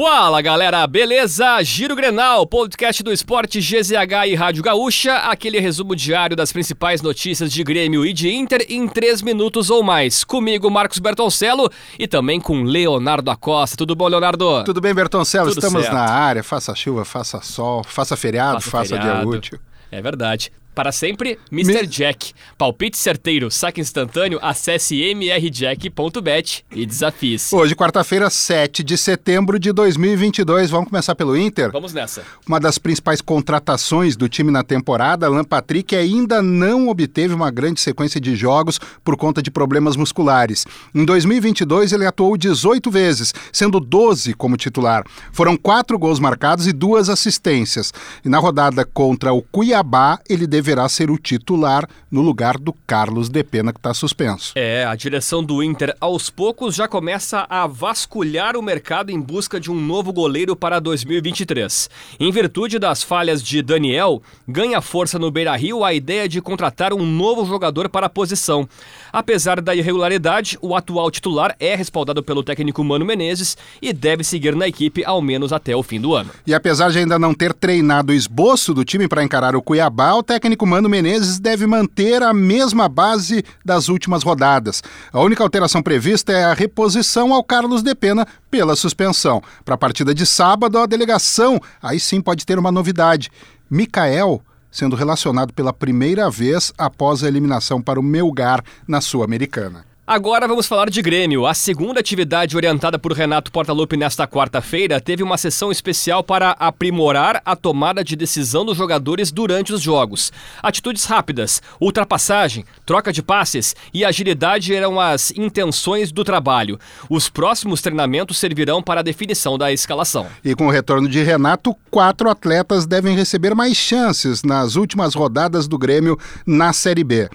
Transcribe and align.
Fala 0.00 0.40
galera, 0.40 0.86
beleza? 0.86 1.60
Giro 1.64 1.96
Grenal, 1.96 2.46
podcast 2.46 3.02
do 3.02 3.12
esporte 3.12 3.58
GZH 3.58 4.28
e 4.28 4.36
Rádio 4.36 4.62
Gaúcha, 4.62 5.16
aquele 5.16 5.58
resumo 5.58 5.96
diário 5.96 6.36
das 6.36 6.52
principais 6.52 7.02
notícias 7.02 7.52
de 7.52 7.64
Grêmio 7.64 8.06
e 8.06 8.12
de 8.12 8.32
Inter 8.32 8.64
em 8.68 8.86
3 8.86 9.22
minutos 9.22 9.70
ou 9.70 9.82
mais. 9.82 10.22
Comigo, 10.22 10.70
Marcos 10.70 11.00
Bertoncello 11.00 11.68
e 11.98 12.06
também 12.06 12.40
com 12.40 12.62
Leonardo 12.62 13.28
Acosta. 13.28 13.76
Tudo 13.76 13.96
bom, 13.96 14.06
Leonardo? 14.06 14.62
Tudo 14.62 14.80
bem, 14.80 14.94
Bertoncello? 14.94 15.48
Tudo 15.48 15.58
Estamos 15.58 15.82
certo. 15.82 15.94
na 15.94 16.04
área, 16.04 16.44
faça 16.44 16.72
chuva, 16.76 17.04
faça 17.04 17.40
sol, 17.42 17.82
faça 17.82 18.16
feriado, 18.16 18.60
faça, 18.60 18.96
dia 18.96 19.02
feriado. 19.02 19.28
útil. 19.28 19.58
É 19.90 20.00
verdade. 20.00 20.52
Para 20.78 20.92
sempre, 20.92 21.36
Mr. 21.50 21.88
Jack. 21.88 22.32
Palpite 22.56 22.96
certeiro, 22.96 23.50
saque 23.50 23.80
instantâneo, 23.80 24.38
acesse 24.40 24.94
mrjack.bet 25.12 26.64
e 26.70 26.86
desafie-se. 26.86 27.52
Hoje, 27.52 27.74
quarta-feira, 27.74 28.30
7 28.30 28.84
de 28.84 28.96
setembro 28.96 29.58
de 29.58 29.72
2022. 29.72 30.70
Vamos 30.70 30.88
começar 30.88 31.16
pelo 31.16 31.36
Inter? 31.36 31.72
Vamos 31.72 31.92
nessa. 31.92 32.22
Uma 32.46 32.60
das 32.60 32.78
principais 32.78 33.20
contratações 33.20 34.16
do 34.16 34.28
time 34.28 34.52
na 34.52 34.62
temporada, 34.62 35.26
Alan 35.26 35.42
Patrick 35.42 35.96
ainda 35.96 36.40
não 36.40 36.86
obteve 36.86 37.34
uma 37.34 37.50
grande 37.50 37.80
sequência 37.80 38.20
de 38.20 38.36
jogos 38.36 38.78
por 39.02 39.16
conta 39.16 39.42
de 39.42 39.50
problemas 39.50 39.96
musculares. 39.96 40.64
Em 40.94 41.04
2022, 41.04 41.92
ele 41.92 42.06
atuou 42.06 42.36
18 42.36 42.88
vezes, 42.88 43.34
sendo 43.52 43.80
12 43.80 44.32
como 44.34 44.56
titular. 44.56 45.02
Foram 45.32 45.56
quatro 45.56 45.98
gols 45.98 46.20
marcados 46.20 46.68
e 46.68 46.72
duas 46.72 47.08
assistências. 47.08 47.92
E 48.24 48.28
na 48.28 48.38
rodada 48.38 48.84
contra 48.84 49.32
o 49.32 49.42
Cuiabá, 49.42 50.20
ele 50.28 50.46
deverá 50.68 50.86
ser 50.86 51.10
o 51.10 51.16
titular 51.16 51.88
no 52.10 52.20
lugar 52.20 52.58
do 52.58 52.74
Carlos 52.86 53.30
Depena, 53.30 53.72
que 53.72 53.78
está 53.78 53.94
suspenso. 53.94 54.52
É, 54.54 54.84
a 54.84 54.94
direção 54.94 55.42
do 55.42 55.62
Inter 55.62 55.96
aos 55.98 56.28
poucos 56.28 56.74
já 56.74 56.86
começa 56.86 57.46
a 57.48 57.66
vasculhar 57.66 58.54
o 58.54 58.62
mercado 58.62 59.10
em 59.10 59.18
busca 59.18 59.58
de 59.58 59.70
um 59.70 59.74
novo 59.74 60.12
goleiro 60.12 60.54
para 60.54 60.78
2023. 60.78 61.88
Em 62.20 62.30
virtude 62.30 62.78
das 62.78 63.02
falhas 63.02 63.42
de 63.42 63.62
Daniel, 63.62 64.22
ganha 64.46 64.82
força 64.82 65.18
no 65.18 65.30
Beira-Rio 65.30 65.82
a 65.82 65.94
ideia 65.94 66.28
de 66.28 66.42
contratar 66.42 66.92
um 66.92 67.04
novo 67.04 67.46
jogador 67.46 67.88
para 67.88 68.06
a 68.06 68.10
posição. 68.10 68.68
Apesar 69.10 69.62
da 69.62 69.74
irregularidade, 69.74 70.58
o 70.60 70.76
atual 70.76 71.10
titular 71.10 71.56
é 71.58 71.74
respaldado 71.74 72.22
pelo 72.22 72.42
técnico 72.42 72.84
Mano 72.84 73.06
Menezes 73.06 73.56
e 73.80 73.90
deve 73.90 74.22
seguir 74.22 74.54
na 74.54 74.68
equipe 74.68 75.02
ao 75.02 75.22
menos 75.22 75.50
até 75.50 75.74
o 75.74 75.82
fim 75.82 75.98
do 75.98 76.14
ano. 76.14 76.30
E 76.46 76.52
apesar 76.52 76.90
de 76.90 76.98
ainda 76.98 77.18
não 77.18 77.32
ter 77.32 77.54
treinado 77.54 78.12
o 78.12 78.14
esboço 78.14 78.74
do 78.74 78.84
time 78.84 79.08
para 79.08 79.24
encarar 79.24 79.56
o 79.56 79.62
Cuiabá, 79.62 80.12
o 80.14 80.22
técnico 80.22 80.57
Mano 80.66 80.88
Menezes 80.88 81.38
deve 81.38 81.66
manter 81.66 82.22
a 82.22 82.32
mesma 82.32 82.88
base 82.88 83.44
das 83.64 83.88
últimas 83.88 84.22
rodadas. 84.22 84.82
A 85.12 85.20
única 85.20 85.42
alteração 85.42 85.82
prevista 85.82 86.32
é 86.32 86.44
a 86.44 86.54
reposição 86.54 87.32
ao 87.32 87.44
Carlos 87.44 87.82
Depena 87.82 88.26
pela 88.50 88.76
suspensão. 88.76 89.42
Para 89.64 89.74
a 89.74 89.78
partida 89.78 90.14
de 90.14 90.24
sábado, 90.24 90.78
a 90.78 90.86
delegação 90.86 91.60
aí 91.82 92.00
sim 92.00 92.20
pode 92.20 92.44
ter 92.46 92.58
uma 92.58 92.72
novidade. 92.72 93.30
Mikael 93.70 94.42
sendo 94.70 94.96
relacionado 94.96 95.52
pela 95.52 95.72
primeira 95.72 96.30
vez 96.30 96.72
após 96.76 97.24
a 97.24 97.28
eliminação 97.28 97.80
para 97.80 97.98
o 97.98 98.02
Melgar 98.02 98.62
na 98.86 99.00
Sul-Americana. 99.00 99.84
Agora 100.10 100.48
vamos 100.48 100.66
falar 100.66 100.88
de 100.88 101.02
Grêmio. 101.02 101.44
A 101.44 101.52
segunda 101.52 102.00
atividade 102.00 102.56
orientada 102.56 102.98
por 102.98 103.12
Renato 103.12 103.52
Portaluppi 103.52 103.94
nesta 103.94 104.26
quarta-feira 104.26 105.02
teve 105.02 105.22
uma 105.22 105.36
sessão 105.36 105.70
especial 105.70 106.24
para 106.24 106.52
aprimorar 106.52 107.42
a 107.44 107.54
tomada 107.54 108.02
de 108.02 108.16
decisão 108.16 108.64
dos 108.64 108.74
jogadores 108.74 109.30
durante 109.30 109.70
os 109.70 109.82
jogos. 109.82 110.32
Atitudes 110.62 111.04
rápidas, 111.04 111.60
ultrapassagem, 111.78 112.64
troca 112.86 113.12
de 113.12 113.22
passes 113.22 113.76
e 113.92 114.02
agilidade 114.02 114.74
eram 114.74 114.98
as 114.98 115.30
intenções 115.32 116.10
do 116.10 116.24
trabalho. 116.24 116.80
Os 117.10 117.28
próximos 117.28 117.82
treinamentos 117.82 118.38
servirão 118.38 118.82
para 118.82 119.00
a 119.00 119.04
definição 119.04 119.58
da 119.58 119.70
escalação. 119.70 120.26
E 120.42 120.54
com 120.54 120.68
o 120.68 120.70
retorno 120.70 121.06
de 121.06 121.22
Renato, 121.22 121.76
quatro 121.90 122.30
atletas 122.30 122.86
devem 122.86 123.14
receber 123.14 123.54
mais 123.54 123.76
chances 123.76 124.42
nas 124.42 124.74
últimas 124.74 125.14
rodadas 125.14 125.68
do 125.68 125.76
Grêmio 125.76 126.18
na 126.46 126.72
Série 126.72 127.04
B. 127.04 127.28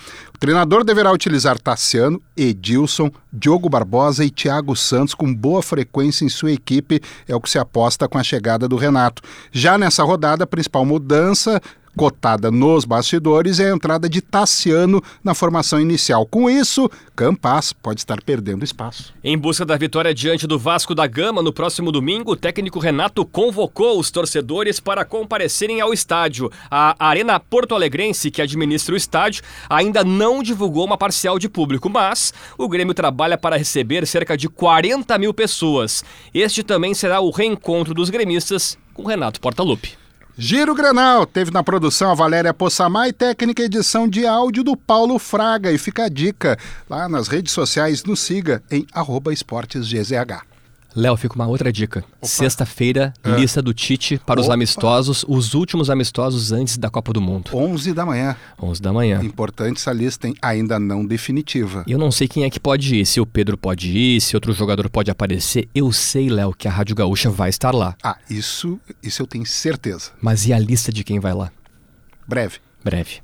O 0.43 0.45
treinador 0.45 0.83
deverá 0.83 1.09
utilizar 1.09 1.57
Tassiano, 1.57 2.21
Edilson, 2.35 3.09
Diogo 3.31 3.69
Barbosa 3.69 4.25
e 4.25 4.29
Thiago 4.29 4.75
Santos 4.75 5.15
com 5.15 5.33
boa 5.33 5.61
frequência 5.61 6.25
em 6.25 6.29
sua 6.29 6.51
equipe, 6.51 6.99
é 7.25 7.33
o 7.33 7.39
que 7.39 7.49
se 7.49 7.57
aposta 7.57 8.09
com 8.09 8.17
a 8.17 8.23
chegada 8.23 8.67
do 8.67 8.75
Renato. 8.75 9.21
Já 9.53 9.77
nessa 9.77 10.03
rodada, 10.03 10.43
a 10.43 10.47
principal 10.47 10.83
mudança 10.83 11.61
cotada 11.95 12.49
nos 12.51 12.85
bastidores 12.85 13.59
é 13.59 13.71
a 13.71 13.75
entrada 13.75 14.09
de 14.09 14.21
Tassiano 14.21 15.01
na 15.23 15.33
formação 15.33 15.79
inicial. 15.79 16.25
Com 16.25 16.49
isso, 16.49 16.89
Campas 17.15 17.73
pode 17.73 18.01
estar 18.01 18.21
perdendo 18.21 18.63
espaço. 18.63 19.13
Em 19.23 19.37
busca 19.37 19.65
da 19.65 19.77
vitória 19.77 20.13
diante 20.13 20.47
do 20.47 20.57
Vasco 20.57 20.95
da 20.95 21.05
Gama 21.07 21.41
no 21.41 21.53
próximo 21.53 21.91
domingo, 21.91 22.31
o 22.31 22.35
técnico 22.35 22.79
Renato 22.79 23.25
convocou 23.25 23.99
os 23.99 24.09
torcedores 24.09 24.79
para 24.79 25.05
comparecerem 25.05 25.81
ao 25.81 25.93
estádio. 25.93 26.51
A 26.69 26.95
Arena 26.99 27.39
Porto 27.39 27.75
Alegrense, 27.75 28.31
que 28.31 28.41
administra 28.41 28.93
o 28.93 28.97
estádio, 28.97 29.43
ainda 29.69 30.03
não 30.03 30.41
divulgou 30.41 30.85
uma 30.85 30.97
parcial 30.97 31.37
de 31.37 31.47
público, 31.47 31.89
mas 31.89 32.33
o 32.57 32.67
Grêmio 32.67 32.93
trabalha 32.93 33.37
para 33.37 33.57
receber 33.57 34.05
cerca 34.07 34.35
de 34.35 34.49
40 34.49 35.17
mil 35.17 35.33
pessoas. 35.33 36.03
Este 36.33 36.63
também 36.63 36.93
será 36.93 37.19
o 37.19 37.31
reencontro 37.31 37.93
dos 37.93 38.09
gremistas 38.09 38.77
com 38.93 39.03
Renato 39.03 39.39
Portaluppi. 39.39 40.02
Giro 40.35 40.73
Grenal 40.73 41.27
teve 41.27 41.51
na 41.51 41.61
produção 41.61 42.09
a 42.09 42.15
Valéria 42.15 42.51
Possamay 42.55 43.13
técnica 43.13 43.61
edição 43.61 44.07
de 44.07 44.25
áudio 44.25 44.63
do 44.63 44.75
Paulo 44.75 45.19
Fraga. 45.19 45.71
E 45.71 45.77
fica 45.77 46.05
a 46.05 46.09
dica 46.09 46.57
lá 46.89 47.07
nas 47.07 47.27
redes 47.27 47.53
sociais, 47.53 48.03
nos 48.03 48.19
siga 48.19 48.63
em 48.71 48.87
arroba 48.93 49.31
esportesgzh. 49.31 50.52
Léo, 50.95 51.17
fica 51.17 51.35
uma 51.35 51.47
outra 51.47 51.71
dica. 51.71 52.03
Sexta-feira, 52.21 53.13
lista 53.25 53.61
do 53.61 53.73
Tite 53.73 54.19
para 54.25 54.39
os 54.39 54.45
Opa. 54.45 54.53
amistosos, 54.53 55.25
os 55.27 55.53
últimos 55.53 55.89
amistosos 55.89 56.51
antes 56.51 56.77
da 56.77 56.89
Copa 56.89 57.11
do 57.11 57.19
Mundo. 57.19 57.49
11 57.53 57.93
da 57.93 58.05
manhã. 58.05 58.35
11 58.61 58.81
da 58.81 58.93
manhã. 58.93 59.19
Importante 59.23 59.77
essa 59.77 59.91
lista, 59.91 60.27
hein? 60.27 60.35
ainda 60.41 60.79
não 60.79 61.03
definitiva. 61.05 61.83
Eu 61.87 61.97
não 61.97 62.11
sei 62.11 62.27
quem 62.27 62.43
é 62.43 62.49
que 62.49 62.59
pode 62.59 62.95
ir, 62.95 63.05
se 63.05 63.19
o 63.19 63.25
Pedro 63.25 63.57
pode 63.57 63.89
ir, 63.97 64.21
se 64.21 64.35
outro 64.35 64.53
jogador 64.53 64.87
pode 64.89 65.09
aparecer. 65.09 65.67
Eu 65.73 65.91
sei, 65.91 66.29
Léo, 66.29 66.53
que 66.53 66.67
a 66.67 66.71
Rádio 66.71 66.95
Gaúcha 66.95 67.29
vai 67.29 67.49
estar 67.49 67.73
lá. 67.73 67.95
Ah, 68.03 68.17
isso, 68.29 68.79
isso 69.01 69.21
eu 69.21 69.27
tenho 69.27 69.45
certeza. 69.45 70.11
Mas 70.21 70.45
e 70.45 70.53
a 70.53 70.59
lista 70.59 70.91
de 70.91 71.03
quem 71.03 71.19
vai 71.19 71.33
lá? 71.33 71.51
Breve. 72.27 72.57
Breve. 72.83 73.23